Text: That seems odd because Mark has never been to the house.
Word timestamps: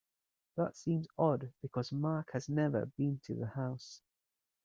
That 0.57 0.75
seems 0.75 1.05
odd 1.15 1.53
because 1.61 1.91
Mark 1.91 2.31
has 2.33 2.49
never 2.49 2.87
been 2.87 3.19
to 3.25 3.35
the 3.35 3.45
house. 3.45 4.01